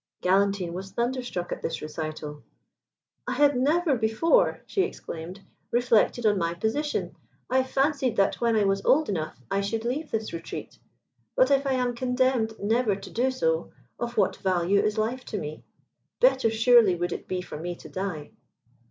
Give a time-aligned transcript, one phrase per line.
[0.23, 2.41] Galantine was thunderstruck at this recital.
[3.27, 7.15] "I had never before," she exclaimed, "reflected on my position.
[7.51, 10.79] I fancied that when I was old enough I should leave this retreat:
[11.35, 15.37] but if I am condemned never to do so, of what value is life to
[15.37, 15.61] me?
[16.19, 18.31] Better surely would it be for me to die."